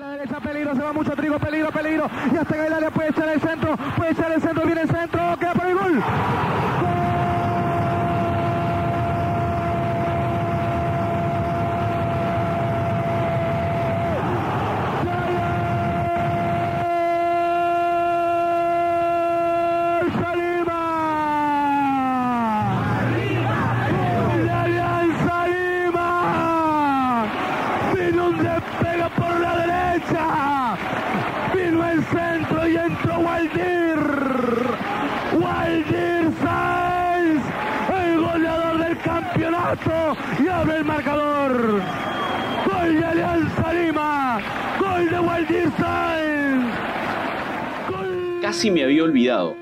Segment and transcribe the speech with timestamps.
[0.00, 2.10] la derecha, peligro, se va mucho trigo, peligro, peligro.
[2.32, 4.88] Y hasta que el área puede echar el centro, puede echar el centro, viene el
[4.88, 5.74] centro, queda por el.
[5.74, 6.99] ¡Gol!
[40.42, 41.82] Y abre el marcador.
[42.66, 44.40] Gol de Alianza Lima,
[44.78, 46.74] gol de Waldir Sáenz.
[48.42, 49.56] Casi me había olvidado,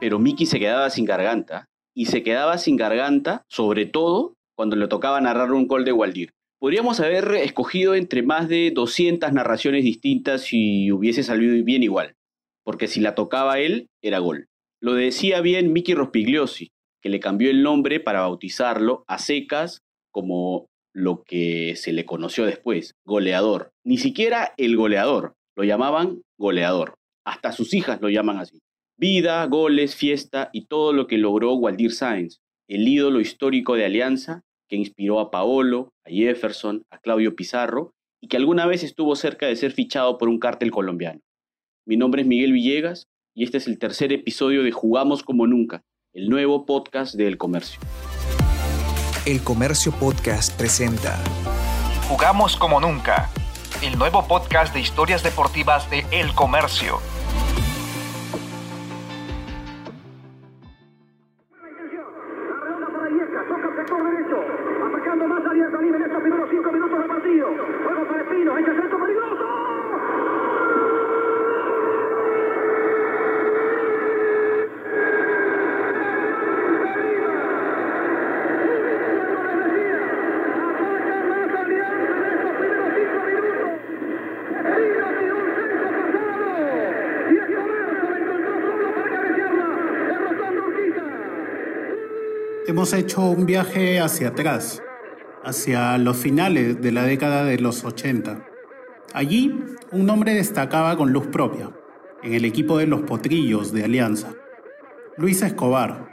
[0.00, 4.88] pero Miki se quedaba sin garganta y se quedaba sin garganta sobre todo cuando le
[4.88, 6.30] tocaba narrar un gol de Waldir.
[6.58, 12.16] Podríamos haber escogido entre más de 200 narraciones distintas y hubiese salido bien igual,
[12.64, 14.48] porque si la tocaba él, era gol.
[14.80, 16.70] Lo decía bien Miki Rospigliosi,
[17.02, 22.44] que le cambió el nombre para bautizarlo a secas como lo que se le conoció
[22.44, 23.70] después, goleador.
[23.84, 26.94] Ni siquiera el goleador, lo llamaban goleador.
[27.24, 28.58] Hasta sus hijas lo llaman así.
[28.98, 34.42] Vida, goles, fiesta y todo lo que logró Waldir Sáenz, el ídolo histórico de Alianza
[34.68, 37.92] que inspiró a Paolo, a Jefferson, a Claudio Pizarro
[38.22, 41.20] y que alguna vez estuvo cerca de ser fichado por un cártel colombiano.
[41.86, 45.82] Mi nombre es Miguel Villegas y este es el tercer episodio de Jugamos como nunca,
[46.12, 47.80] el nuevo podcast de El Comercio.
[49.26, 51.16] El Comercio Podcast presenta
[52.08, 53.30] Jugamos como nunca,
[53.80, 56.98] el nuevo podcast de historias deportivas de El Comercio.
[92.80, 94.82] Hemos hecho un viaje hacia atrás,
[95.44, 98.42] hacia los finales de la década de los 80.
[99.12, 99.54] Allí,
[99.92, 101.70] un hombre destacaba con luz propia,
[102.22, 104.32] en el equipo de los potrillos de Alianza.
[105.18, 106.08] Luis Escobar,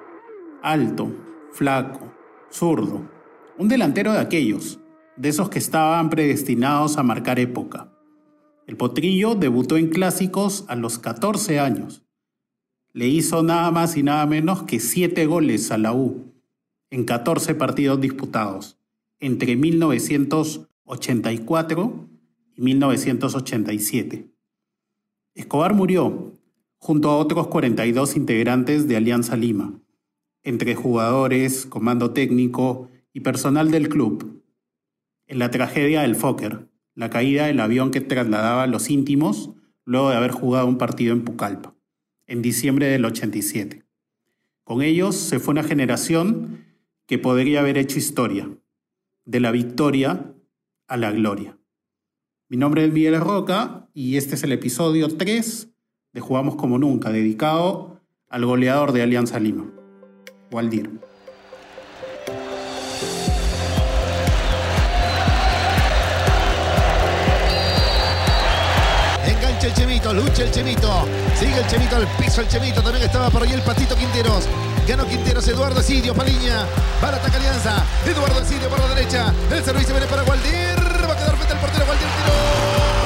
[0.62, 1.10] alto,
[1.54, 2.14] flaco,
[2.52, 3.10] zurdo,
[3.58, 4.82] un delantero de aquellos,
[5.16, 7.94] de esos que estaban predestinados a marcar época.
[8.66, 12.04] El potrillo debutó en clásicos a los 14 años.
[12.92, 16.34] Le hizo nada más y nada menos que 7 goles a la U
[16.90, 18.78] en 14 partidos disputados
[19.20, 22.08] entre 1984
[22.56, 24.30] y 1987.
[25.34, 26.34] Escobar murió
[26.78, 29.82] junto a otros 42 integrantes de Alianza Lima,
[30.44, 34.44] entre jugadores, comando técnico y personal del club,
[35.26, 39.52] en la tragedia del Fokker, la caída del avión que trasladaba a los íntimos
[39.84, 41.76] luego de haber jugado un partido en Pucallpa,
[42.28, 43.84] en diciembre del 87.
[44.64, 46.67] Con ellos se fue una generación
[47.08, 48.50] que podría haber hecho historia,
[49.26, 50.34] de la victoria
[50.88, 51.58] a la gloria.
[52.50, 55.70] Mi nombre es Miguel Roca y este es el episodio 3
[56.14, 59.72] de Jugamos como nunca, dedicado al goleador de Alianza Lima,
[60.52, 60.92] Waldir.
[69.60, 73.44] El Chemito, lucha el Chemito, sigue el Chemito al piso, el Chemito también estaba por
[73.44, 74.48] ahí el Patito Quinteros.
[74.88, 76.66] Ganó Quinteros, Eduardo Sidio, Paliña.
[77.04, 77.84] Va la ataca Alianza.
[78.06, 79.34] Eduardo Sidio por la derecha.
[79.52, 80.80] El servicio viene para Waldir.
[81.10, 81.86] Va a quedar frente al portero.
[81.86, 82.97] Waldir tiró.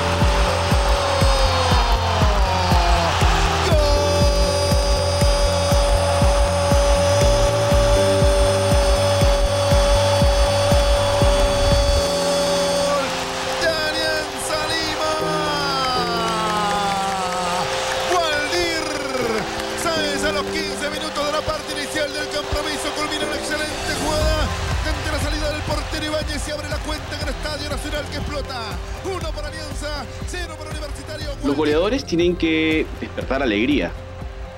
[32.42, 33.92] Que despertar alegría,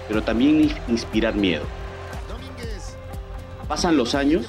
[0.08, 1.66] pero también inspirar miedo.
[3.68, 4.46] Pasan los años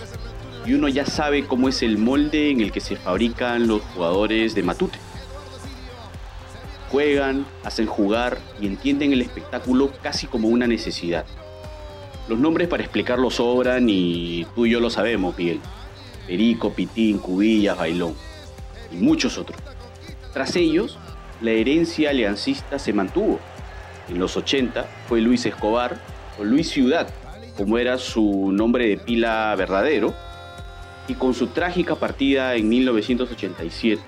[0.65, 4.55] y uno ya sabe cómo es el molde en el que se fabrican los jugadores
[4.55, 5.01] de Matute.
[6.93, 11.25] Juegan, hacen jugar y entienden el espectáculo casi como una necesidad.
[12.29, 15.59] Los nombres para explicarlo sobran y tú y yo lo sabemos, Miguel.
[16.29, 18.15] Perico, Pitín, Cubillas, Bailón
[18.93, 19.61] y muchos otros.
[20.33, 20.99] Tras ellos
[21.45, 23.39] la herencia aliancista se mantuvo.
[24.09, 25.99] En los 80 fue Luis Escobar
[26.39, 27.07] o Luis Ciudad,
[27.55, 30.15] como era su nombre de pila verdadero,
[31.07, 34.03] y con su trágica partida en 1987,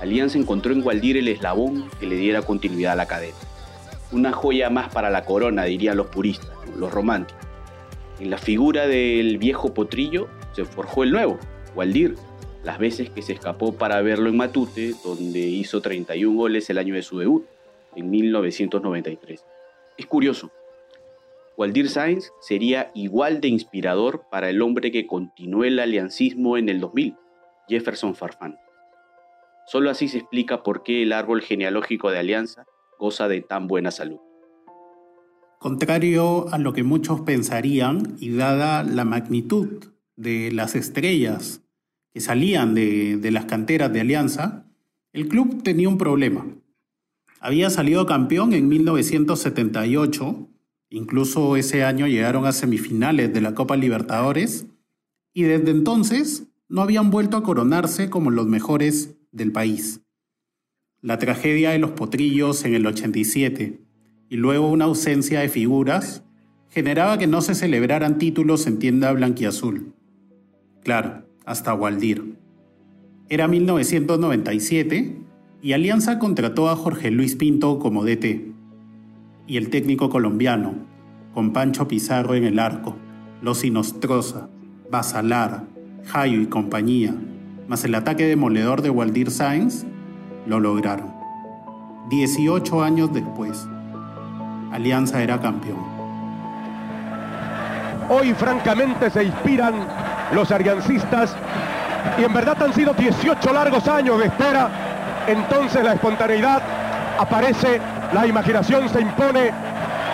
[0.00, 3.36] Alianza encontró en Gualdir el eslabón que le diera continuidad a la cadena.
[4.12, 7.42] Una joya más para la corona, dirían los puristas, los románticos.
[8.20, 11.38] En la figura del viejo potrillo se forjó el nuevo,
[11.74, 12.14] Gualdir,
[12.68, 16.92] las veces que se escapó para verlo en Matute, donde hizo 31 goles el año
[16.92, 17.46] de su debut,
[17.96, 19.42] en 1993.
[19.96, 20.52] Es curioso,
[21.56, 26.78] Waldir Sainz sería igual de inspirador para el hombre que continuó el aliancismo en el
[26.80, 27.16] 2000,
[27.70, 28.58] Jefferson Farfán.
[29.66, 32.66] Solo así se explica por qué el árbol genealógico de Alianza
[32.98, 34.18] goza de tan buena salud.
[35.58, 39.86] Contrario a lo que muchos pensarían y dada la magnitud
[40.16, 41.62] de las estrellas
[42.20, 44.66] salían de, de las canteras de Alianza,
[45.12, 46.46] el club tenía un problema.
[47.40, 50.48] Había salido campeón en 1978
[50.90, 54.66] Incluso ese año llegaron a semifinales de la Copa Libertadores
[55.34, 60.00] y desde entonces no habían vuelto a coronarse como los mejores del país.
[61.02, 63.80] La tragedia de los potrillos en el 87
[64.30, 66.24] y luego una ausencia de figuras
[66.70, 69.94] generaba que no se celebraran títulos en tienda blanquiazul.
[70.82, 72.36] Claro, hasta Waldir.
[73.30, 75.16] Era 1997
[75.62, 78.52] y Alianza contrató a Jorge Luis Pinto como DT
[79.46, 80.74] y el técnico colombiano,
[81.32, 82.96] con Pancho Pizarro en el arco,
[83.40, 84.50] Los Inostroza,
[84.90, 85.64] Basalar,
[86.04, 87.14] Jayo y compañía,
[87.66, 89.86] más el ataque demoledor de Waldir Sainz,
[90.46, 91.14] lo lograron.
[92.10, 93.66] 18 años después,
[94.70, 95.78] Alianza era campeón.
[98.10, 101.34] Hoy francamente se inspiran los ariancistas
[102.18, 104.68] y en verdad han sido 18 largos años de espera.
[105.26, 106.62] Entonces la espontaneidad
[107.18, 107.80] aparece
[108.12, 109.52] la imaginación se impone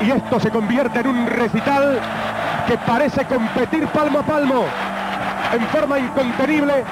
[0.04, 2.00] y esto se convierte en un recital
[2.66, 4.64] que parece competir palmo a palmo
[5.52, 6.84] en forma incontenible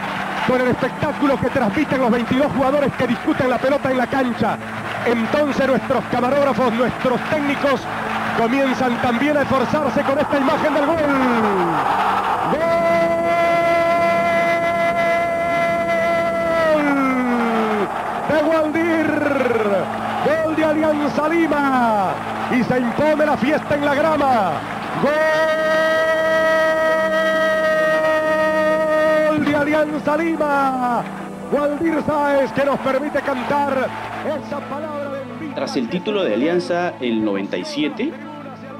[0.47, 4.57] con el espectáculo que transmiten los 22 jugadores que discuten la pelota en la cancha.
[5.07, 7.81] Entonces nuestros camarógrafos, nuestros técnicos
[8.39, 12.12] comienzan también a esforzarse con esta imagen del gol.
[18.43, 19.07] De Waldir.
[20.25, 22.15] Gol de Alianza Lima.
[22.51, 24.53] Y se impone la fiesta en la grama.
[29.29, 31.05] Gol de Alianza Lima.
[31.53, 33.89] Waldir Sáez que nos permite cantar
[34.27, 38.11] esa palabra de Tras el título de Alianza el 97,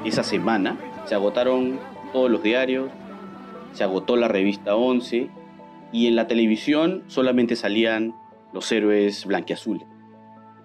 [0.03, 0.75] esa semana,
[1.05, 1.79] se agotaron
[2.11, 2.89] todos los diarios,
[3.73, 5.29] se agotó la revista 11
[5.91, 8.15] y en la televisión solamente salían
[8.53, 9.85] los héroes blanquiazules.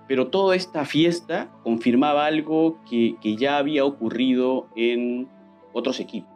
[0.07, 5.29] Pero toda esta fiesta confirmaba algo que, ya había ocurrido en
[5.73, 6.31] otros equipos.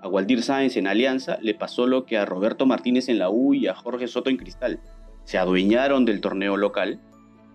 [0.00, 3.54] A Waldir Sáenz en Alianza le pasó lo que a Roberto Martínez en la U
[3.54, 4.80] y a Jorge Soto en Cristal.
[5.24, 7.00] Se adueñaron del torneo local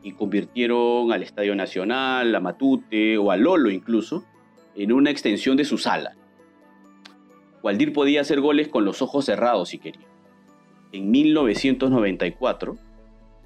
[0.02, 4.24] y convirtieron al Estadio Nacional, a Matute o a Lolo incluso
[4.76, 6.16] en una extensión de su sala.
[7.62, 10.08] Waldir podía hacer goles con los ojos cerrados si quería.
[10.92, 12.78] En 1994,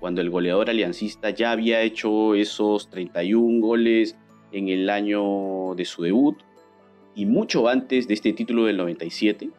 [0.03, 4.17] cuando el goleador aliancista ya había hecho esos 31 goles
[4.51, 6.37] en el año de su debut
[7.15, 9.49] y mucho antes de este título del 97,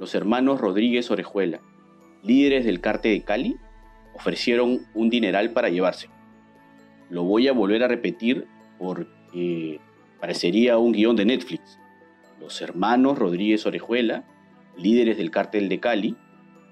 [0.00, 1.60] los hermanos Rodríguez Orejuela,
[2.24, 3.58] líderes del Carte de Cali,
[4.12, 6.08] ofrecieron un dineral para llevarse.
[7.08, 8.48] Lo voy a volver a repetir
[8.80, 9.78] porque
[10.20, 11.78] parecería un guion de Netflix.
[12.40, 14.24] Los hermanos Rodríguez Orejuela,
[14.76, 16.16] líderes del Cártel de Cali,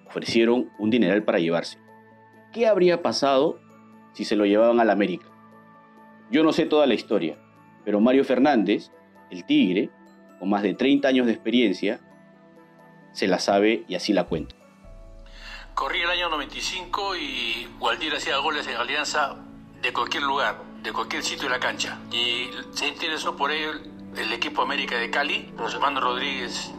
[0.08, 1.78] ofrecieron un dineral para llevarse.
[2.52, 3.60] ¿Qué habría pasado
[4.12, 5.26] si se lo llevaban a la América?
[6.30, 7.38] Yo no sé toda la historia,
[7.84, 8.90] pero Mario Fernández,
[9.30, 9.90] el Tigre,
[10.40, 12.00] con más de 30 años de experiencia,
[13.12, 14.56] se la sabe y así la cuenta.
[15.74, 19.36] Corría el año 95 y Gualdir hacía goles en Alianza
[19.80, 21.98] de cualquier lugar, de cualquier sitio de la cancha.
[22.10, 26.72] Y se interesó por él el equipo América de Cali, los hermanos Rodríguez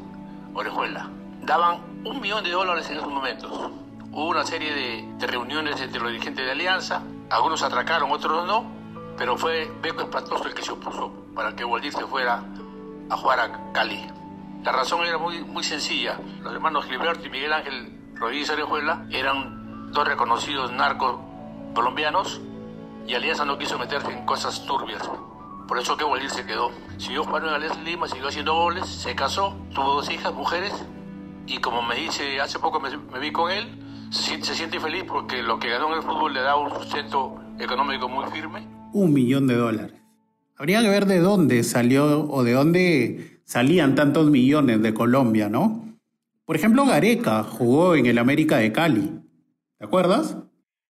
[0.54, 1.10] Orejuela.
[1.44, 3.72] Daban un millón de dólares en esos momentos.
[4.13, 4.74] Hubo una serie
[5.18, 8.65] de, reuniones entre los dirigentes de Alianza, algunos atracaron, otros no,
[9.18, 12.44] pero fue Beco Espantoso el que se opuso para que Waldir se fuera
[13.10, 14.06] a jugar a Cali.
[14.65, 16.20] La razón era muy, muy sencilla.
[16.41, 21.22] Los hermanos Gilberto y Miguel Ángel Rodríguez Arejuela eran dos reconocidos narcos
[21.74, 22.41] colombianos
[23.08, 25.10] y Alianza no quiso meterse en cosas turbias.
[25.70, 26.70] Por eso que Waldir se quedó.
[26.98, 30.74] Siguió jugando en Alianza Lima, siguió haciendo goles, se casó, tuvo dos hijas, mujeres,
[31.48, 35.58] y como me dice, hace poco me vi con él, se, siente feliz porque lo
[35.58, 38.68] que ganó en el fútbol le da un sustento económico muy firme.
[38.94, 39.96] Un millón de dólares.
[40.58, 45.86] Habría que ver de dónde salió o de dónde salían tantos millones de Colombia, ¿no?
[46.46, 49.22] Por ejemplo, Gareca jugó en el América de Cali.
[49.77, 50.38] ¿Te acuerdas?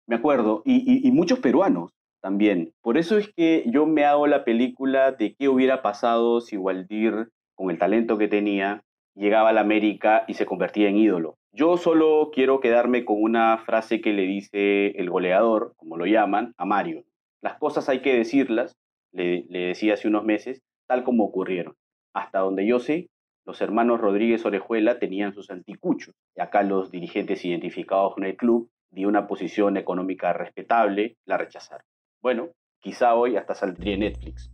[0.07, 0.63] Me acuerdo.
[0.65, 2.73] Y, y muchos peruanos también.
[2.81, 7.29] Por eso es que yo me hago la película de qué hubiera pasado si Waldir,
[7.55, 8.83] con el talento que tenía,
[9.15, 11.37] llegaba a la América y se convertía en ídolo.
[11.53, 16.53] Yo solo quiero quedarme con una frase que le dice el goleador, como lo llaman,
[16.57, 17.03] a Mario.
[17.41, 18.77] Las cosas hay que decirlas,
[19.11, 21.75] le, decía hace unos meses, tal como ocurrieron.
[22.13, 23.09] Hasta donde yo sé,
[23.45, 28.69] los hermanos Rodríguez Orejuela tenían sus anticuchos, y acá los dirigentes identificados con el club,
[28.89, 31.85] de una posición económica respetable, la rechazaron.
[32.21, 34.51] Bueno, quizá hoy hasta saldría Netflix.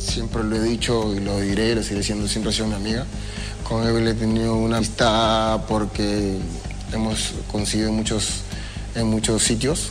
[0.00, 3.04] Siempre lo he dicho y lo diré, lo seguiré diciendo, siempre ha sido mi amiga.
[3.68, 6.38] Con Evel he tenido una amistad porque
[6.90, 8.40] hemos conseguido muchos,
[8.94, 9.90] en muchos sitios.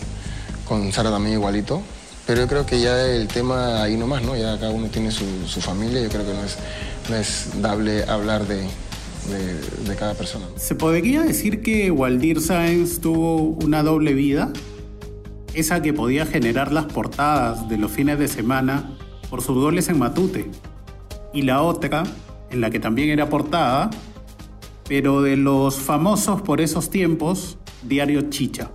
[0.67, 1.83] Con Sara también igualito.
[2.25, 4.35] Pero yo creo que ya el tema ahí nomás, ¿no?
[4.35, 5.25] Ya cada uno tiene su,
[5.61, 6.01] familia.
[6.01, 6.57] Yo creo que no es,
[7.09, 8.63] no es dable hablar de,
[9.87, 10.47] de, cada persona.
[10.55, 14.51] ¿Se podría decir que Waldir Sáenz tuvo una doble vida?
[15.53, 18.98] Esa que podía generar las portadas de los fines de semana
[19.29, 20.49] por sus goles en Matute.
[21.33, 22.03] Y la otra,
[22.49, 23.89] en la que también era portada,
[24.87, 28.71] pero de los famosos por esos tiempos, Diario Chicha.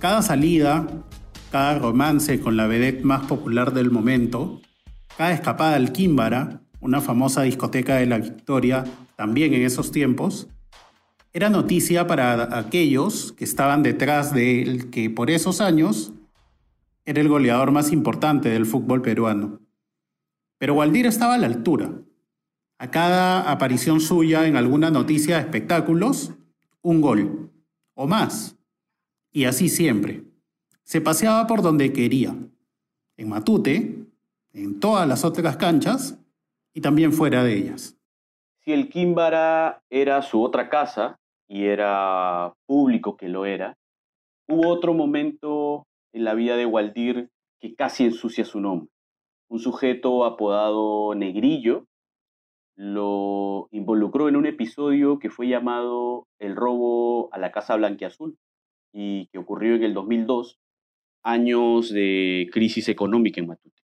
[0.00, 0.86] Cada salida,
[1.50, 4.60] cada romance con la vedette más popular del momento,
[5.16, 10.48] cada escapada al Químbara, una famosa discoteca de la Victoria, también en esos tiempos,
[11.32, 16.12] era noticia para aquellos que estaban detrás de él, que por esos años
[17.04, 19.60] era el goleador más importante del fútbol peruano.
[20.58, 21.92] Pero Waldir estaba a la altura.
[22.78, 26.32] A cada aparición suya en alguna noticia de espectáculos,
[26.82, 27.50] un gol,
[27.94, 28.56] o más.
[29.30, 30.24] Y así siempre.
[30.84, 32.36] Se paseaba por donde quería.
[33.16, 34.06] En Matute,
[34.52, 36.18] en todas las otras canchas
[36.74, 37.96] y también fuera de ellas.
[38.64, 41.18] Si el Químbara era su otra casa,
[41.52, 43.76] y era público que lo era,
[44.48, 48.88] hubo otro momento en la vida de Waldir que casi ensucia su nombre.
[49.48, 51.86] Un sujeto apodado Negrillo
[52.76, 58.36] lo involucró en un episodio que fue llamado El robo a la Casa Blanquiazul
[58.92, 60.58] y que ocurrió en el 2002,
[61.22, 63.82] años de crisis económica en Matute.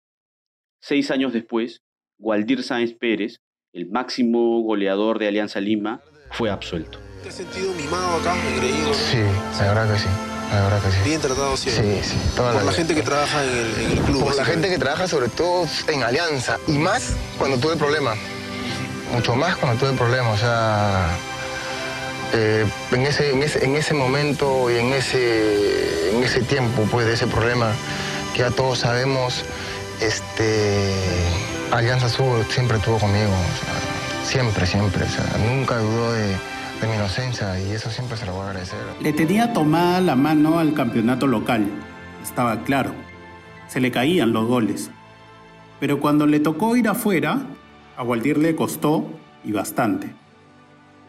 [0.81, 1.83] Seis años después,
[2.19, 3.41] Waldir Sáenz Pérez,
[3.73, 6.99] el máximo goleador de Alianza Lima, fue absuelto.
[7.23, 8.95] ¿Te has sentido mimado acá, engreído?
[8.95, 9.19] Sí,
[9.59, 10.36] la verdad que sí.
[10.53, 10.97] La verdad que sí.
[11.05, 12.03] Bien tratado siempre.
[12.03, 12.17] Sí, sí.
[12.37, 14.25] Por la, gente que trabaja en el, club.
[14.25, 16.59] Por la gente que trabaja sobre todo en Alianza.
[16.67, 18.17] Y más cuando tuve problemas.
[19.13, 20.35] Mucho más cuando tuve problemas.
[20.35, 21.09] O sea,
[22.33, 27.07] eh, en, ese, en, ese, en ese momento y en ese, en ese tiempo pues,
[27.07, 27.73] de ese problema
[28.35, 29.45] que ya todos sabemos,
[30.01, 30.93] este,
[31.73, 33.33] Alianza siempre estuvo conmigo.
[34.25, 35.05] siempre, siempre.
[35.05, 36.37] O sea, nunca dudó de
[36.81, 38.79] de mi inocencia y eso siempre se lo voy a agradecer.
[39.01, 41.67] Le tenía tomada la mano al campeonato local,
[42.23, 42.93] estaba claro.
[43.69, 44.91] Se le caían los goles.
[45.81, 47.47] Pero cuando le tocó ir afuera,
[47.97, 49.07] a Waldir le costó
[49.45, 50.15] y bastante.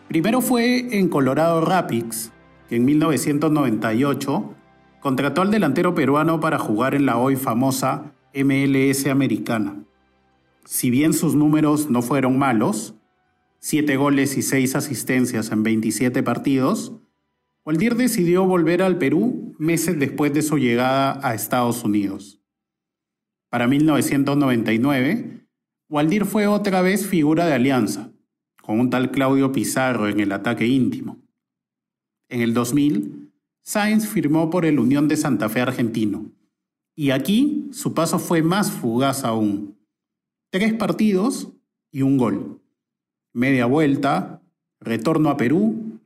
[0.08, 2.32] Primero fue en Colorado Rapids,
[2.70, 4.54] que en 1998
[5.02, 9.84] contrató al delantero peruano para jugar en la hoy famosa MLS americana.
[10.66, 12.97] Si bien sus números no fueron malos,
[13.68, 16.94] 7 goles y 6 asistencias en 27 partidos,
[17.66, 22.42] Waldir decidió volver al Perú meses después de su llegada a Estados Unidos.
[23.50, 25.46] Para 1999,
[25.90, 28.14] Waldir fue otra vez figura de alianza,
[28.64, 31.18] con un tal Claudio Pizarro en el ataque íntimo.
[32.30, 33.34] En el 2000,
[33.64, 36.32] Sainz firmó por el Unión de Santa Fe argentino,
[36.96, 39.78] y aquí su paso fue más fugaz aún.
[40.52, 41.52] Tres partidos
[41.92, 42.62] y un gol
[43.34, 44.42] media vuelta,
[44.80, 46.00] retorno a Perú,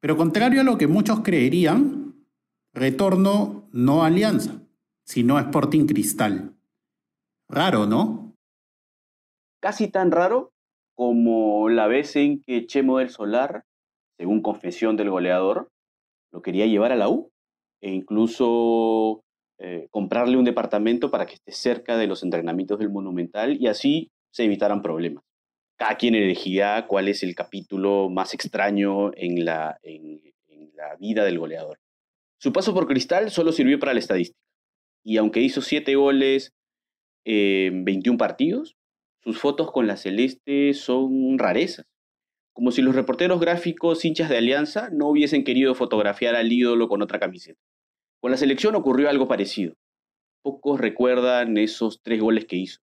[0.00, 2.26] pero contrario a lo que muchos creerían,
[2.74, 4.60] retorno no a Alianza,
[5.04, 6.54] sino a Sporting Cristal.
[7.48, 8.34] Raro, ¿no?
[9.60, 10.52] Casi tan raro
[10.94, 13.64] como la vez en que Chemo del Solar,
[14.18, 15.70] según confesión del goleador,
[16.32, 17.30] lo quería llevar a la U
[17.80, 19.22] e incluso
[19.58, 24.10] eh, comprarle un departamento para que esté cerca de los entrenamientos del Monumental y así
[24.32, 25.24] se evitaran problemas
[25.76, 29.78] cada quien elegía cuál es el capítulo más extraño en la,
[30.98, 31.80] vida del goleador.
[32.38, 34.38] Su paso por Cristal solo sirvió para la estadística.
[35.02, 36.52] Y aunque hizo siete goles
[37.24, 38.76] en 21 partidos,
[39.22, 41.86] sus fotos con la celeste son rarezas.
[42.52, 47.02] como si los reporteros gráficos hinchas de Alianza no hubiesen querido fotografiar al ídolo con
[47.02, 47.60] otra camiseta.
[48.20, 49.74] Con la selección ocurrió algo parecido.
[50.42, 52.83] Pocos recuerdan esos tres goles que hizo.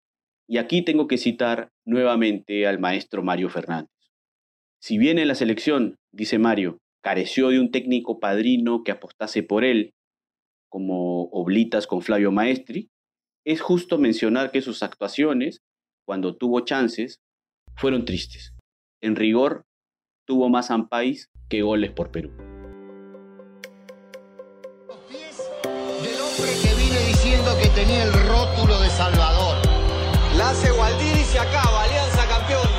[0.48, 3.90] Y aquí tengo que citar nuevamente al maestro Mario Fernández.
[4.80, 9.64] Si bien en la selección, dice Mario, careció de un técnico padrino que apostase por
[9.64, 9.94] él,
[10.70, 12.90] como Oblitas con Flavio Maestri,
[13.46, 15.62] es justo mencionar que sus actuaciones,
[16.06, 17.22] cuando tuvo chances,
[17.76, 18.54] fueron tristes.
[19.02, 19.66] En rigor,
[20.28, 22.32] tuvo más ampais que goles por Perú.
[27.76, 29.65] Tenía el rótulo de Salvador.
[30.46, 32.70] La hace Gualdir y se acaba, Alianza campeón.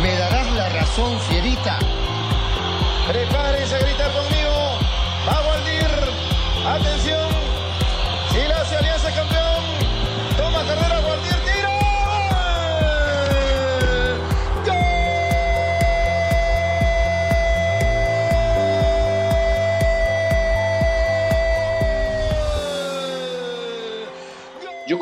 [0.00, 1.80] ¿Me darás la razón, Fierita?
[3.08, 4.41] Prepárense a gritar conmigo.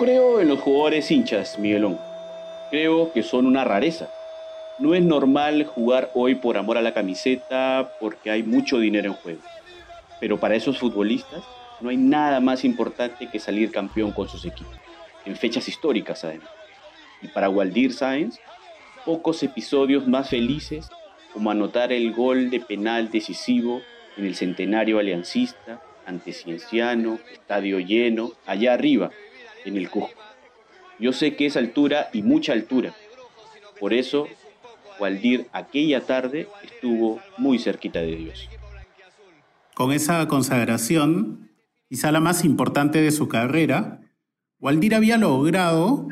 [0.01, 1.99] Creo en los jugadores hinchas, Miguelón.
[2.71, 4.09] Creo que son una rareza.
[4.79, 9.13] No es normal jugar hoy por amor a la camiseta porque hay mucho dinero en
[9.13, 9.43] juego.
[10.19, 11.45] Pero para esos futbolistas
[11.83, 14.75] no hay nada más importante que salir campeón con sus equipos,
[15.27, 16.49] en fechas históricas además.
[17.21, 18.39] Y para Waldir Sáenz,
[19.05, 20.89] pocos episodios más felices
[21.35, 23.83] como anotar el gol de penal decisivo
[24.17, 29.11] en el centenario aliancista ante Cienciano, estadio lleno, allá arriba,
[29.65, 30.11] en el Cusco.
[30.99, 32.95] Yo sé que es altura y mucha altura.
[33.79, 34.27] Por eso,
[35.01, 38.49] Waldir aquella tarde estuvo muy cerquita de Dios.
[39.75, 41.51] Con esa consagración,
[41.89, 44.03] quizá la más importante de su carrera,
[44.59, 46.09] Waldir había logrado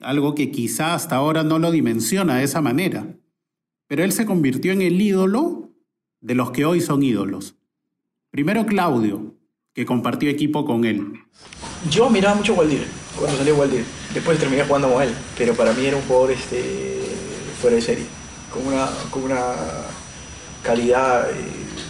[0.00, 3.06] algo que quizá hasta ahora no lo dimensiona de esa manera,
[3.86, 5.70] pero él se convirtió en el ídolo
[6.20, 7.56] de los que hoy son ídolos.
[8.30, 9.34] Primero Claudio,
[9.72, 11.12] que compartió equipo con él.
[11.90, 12.86] Yo miraba mucho a Waldir
[13.18, 13.84] cuando salió Waldir.
[14.14, 17.00] Después terminé jugando con él, pero para mí era un jugador este,
[17.60, 18.06] fuera de serie,
[18.52, 19.40] con una, con una
[20.62, 21.34] calidad eh,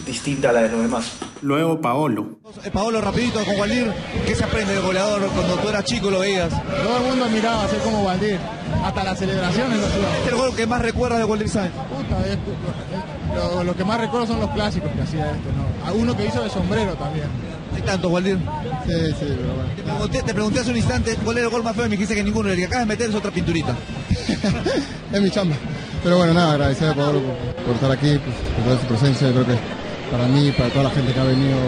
[0.07, 1.13] distinta a la de los demás.
[1.43, 2.39] Luego Paolo.
[2.65, 3.93] Eh, Paolo, rapidito con Waldir,
[4.27, 6.49] ¿qué se aprende del goleador cuando tú eras chico lo veías?
[6.51, 8.39] Todo el mundo miraba así como Waldir,
[8.85, 10.09] hasta las celebraciones lo hacía.
[10.17, 11.73] ¿Este es el gol que más recuerdas de Waldir Sáenz?
[11.75, 12.39] Puta, es-
[13.35, 15.89] lo, lo que más recuerdo son los clásicos que hacía este, ¿no?
[15.89, 17.27] A uno que hizo de sombrero también.
[17.83, 18.39] Hay tantos, Waldir.
[18.87, 19.71] Sí, sí, pero bueno.
[19.75, 21.97] Te pregunté, te pregunté hace un instante cuál era el gol más feo y me
[21.97, 22.49] dijiste que ninguno.
[22.49, 23.77] El que acabas de meter es otra pinturita.
[25.13, 25.57] es mi chamba.
[26.03, 29.29] Pero bueno, nada, agradecer a Pablo por, por estar aquí, pues, por toda su presencia.
[29.29, 29.63] Yo creo que
[30.13, 31.59] para mí, para toda la gente que ha venido,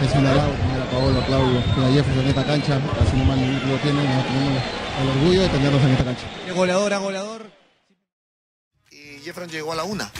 [0.00, 2.80] es un halago tener a Paolo, a Claudio, y a Jefferson en esta cancha.
[3.00, 4.62] Así nomás lo tienen, nosotros tenemos
[5.02, 6.22] el orgullo de tenerlos en esta cancha.
[6.46, 7.50] El goleador a goleador.
[8.90, 10.10] Y Jefferson llegó a la una.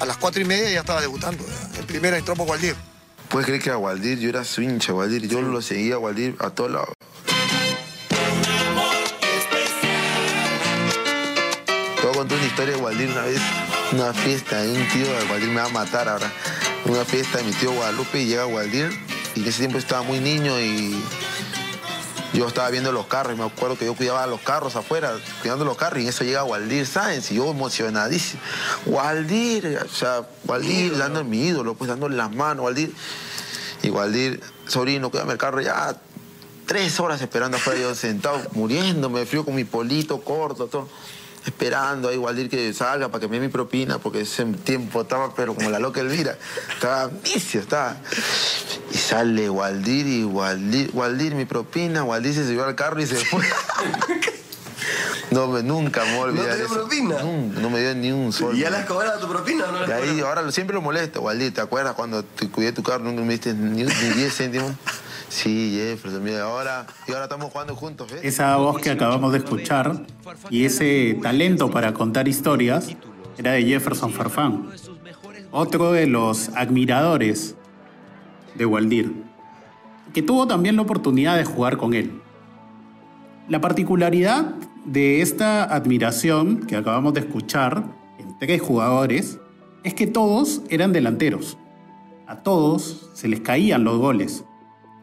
[0.00, 1.44] A las cuatro y media ya estaba debutando.
[1.78, 2.76] El primero entró por Waldir.
[3.28, 6.34] Puedes creer que a Waldir, yo era su hincha, Waldir, yo lo seguía a Waldir
[6.38, 6.94] a todos lados.
[11.96, 13.40] Te voy a contar una historia de Waldir una vez,
[13.92, 16.32] una fiesta de un tío, Waldir me va a matar ahora,
[16.86, 18.90] una fiesta de mi tío Guadalupe y llega Waldir.
[19.34, 20.98] Y en ese tiempo estaba muy niño y
[22.32, 25.64] yo estaba viendo los carros y me acuerdo que yo cuidaba los carros afuera, cuidando
[25.64, 28.42] los carros y en eso llega Waldir Sáenz y yo emocionadísimo.
[28.86, 32.92] Waldir, o sea, Waldir dando mi ídolo, pues dándole las manos, Waldir.
[33.82, 35.96] Y Waldir, sobrino, cuídame el carro ya.
[36.66, 40.88] Tres horas esperando afuera, yo sentado, muriéndome de frío con mi polito corto, todo.
[41.48, 45.34] Esperando ahí, Waldir que salga para que me dé mi propina, porque ese tiempo estaba,
[45.34, 46.36] pero como la loca Elvira.
[46.74, 47.96] Estaba vicio, estaba.
[48.92, 52.04] Y sale Waldir y Waldir, Waldir, mi propina.
[52.04, 53.42] Waldir se subió al carro y se fue.
[55.30, 56.74] No, me- nunca me voy a olvidar ¿No te dio eso.
[56.74, 57.22] propina?
[57.22, 58.56] Nunca, no me dio ni un sol.
[58.56, 61.20] ¿Y ya le has cobrado tu propina o no Y ahí ahora siempre lo molesto,
[61.20, 61.52] Waldir.
[61.52, 63.04] ¿Te acuerdas cuando te cuidé tu carro?
[63.04, 64.72] Nunca me diste ni, ni 10 céntimos.
[65.28, 68.20] Sí, Jefferson, ahora, y ahora estamos jugando juntos, ¿ves?
[68.24, 70.06] Esa voz que acabamos de escuchar
[70.50, 72.96] y ese talento para contar historias
[73.36, 74.70] era de Jefferson Farfán,
[75.50, 77.56] otro de los admiradores
[78.54, 79.12] de Waldir,
[80.12, 82.20] que tuvo también la oportunidad de jugar con él.
[83.48, 87.84] La particularidad de esta admiración que acabamos de escuchar
[88.18, 89.38] en tres jugadores
[89.84, 91.58] es que todos eran delanteros.
[92.26, 94.44] A todos se les caían los goles.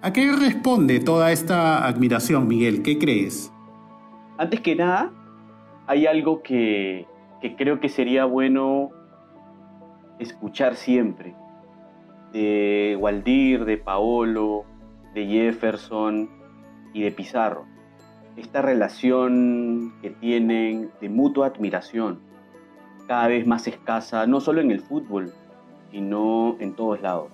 [0.06, 2.84] ¿A qué responde toda esta admiración, Miguel?
[2.84, 3.52] ¿Qué crees?
[4.38, 5.12] Antes que nada,
[5.88, 7.08] hay algo que,
[7.41, 8.91] que creo que sería bueno
[10.20, 11.34] escuchar siempre.
[12.34, 14.65] De Waldir, de Paolo,
[15.15, 16.30] de Jefferson
[16.94, 17.65] y de Pizarro.
[18.38, 22.20] esta relación que tienen de mutua admiración,
[23.08, 25.34] cada vez más escasa, no solo en el fútbol,
[25.89, 27.32] sino en todos lados.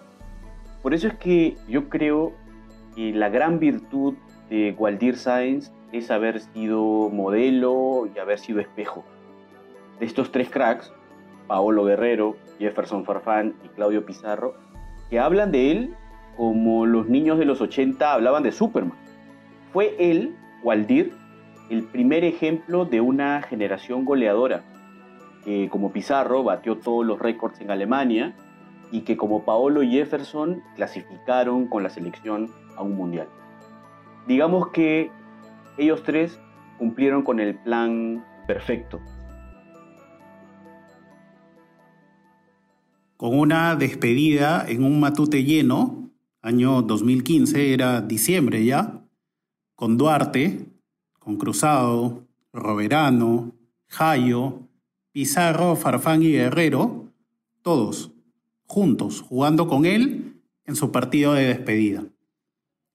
[0.81, 2.39] Por eso es que yo creo
[2.95, 4.15] que la gran virtud
[4.49, 9.03] de Waldir Sáenz es haber sido modelo y haber sido espejo.
[9.99, 10.91] De estos tres cracks,
[11.47, 14.55] Paolo Guerrero, Jefferson Farfán y Claudio Pizarro,
[15.09, 15.95] que hablan de él
[16.37, 18.97] como los niños de los 80 hablaban de Superman.
[19.73, 21.13] Fue él, Waldir,
[21.69, 24.63] el primer ejemplo de una generación goleadora,
[25.43, 28.33] que como Pizarro batió todos los récords en Alemania
[28.91, 33.27] y que como Paolo y Jefferson clasificaron con la selección a un mundial.
[34.27, 35.09] Digamos que
[35.77, 36.39] ellos tres
[36.77, 38.99] cumplieron con el plan perfecto.
[43.17, 46.09] Con una despedida en un matute lleno,
[46.41, 49.03] año 2015, era diciembre ya,
[49.75, 50.65] con Duarte,
[51.19, 53.53] con Cruzado, Roberano,
[53.87, 54.67] Jayo,
[55.11, 57.11] Pizarro, Farfán y Guerrero,
[57.61, 58.11] todos
[58.71, 62.05] juntos, jugando con él en su partido de despedida.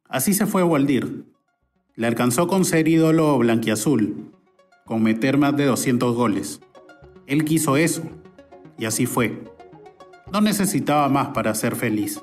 [0.09, 1.27] Así se fue Waldir.
[1.97, 4.33] Le alcanzó con ser ídolo blanquiazul,
[4.87, 6.63] con meter más de 200 goles.
[7.27, 8.05] Él quiso eso,
[8.79, 9.45] y así fue.
[10.33, 12.23] No necesitaba más para ser feliz.